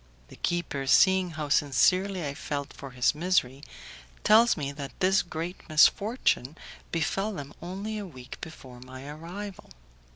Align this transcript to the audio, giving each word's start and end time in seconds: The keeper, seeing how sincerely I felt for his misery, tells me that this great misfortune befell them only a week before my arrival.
The 0.29 0.35
keeper, 0.35 0.87
seeing 0.87 1.29
how 1.37 1.49
sincerely 1.49 2.25
I 2.25 2.33
felt 2.33 2.73
for 2.73 2.89
his 2.89 3.13
misery, 3.13 3.61
tells 4.23 4.57
me 4.57 4.71
that 4.71 4.99
this 4.99 5.21
great 5.21 5.57
misfortune 5.69 6.57
befell 6.91 7.31
them 7.33 7.53
only 7.61 7.99
a 7.99 8.07
week 8.07 8.41
before 8.41 8.79
my 8.79 9.07
arrival. 9.07 9.69